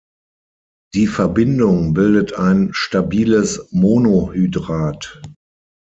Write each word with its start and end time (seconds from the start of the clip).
Die 0.95 1.05
Verbindung 1.05 1.93
bildet 1.93 2.33
ein 2.33 2.69
stabiles 2.73 3.67
Monohydrat. 3.71 5.21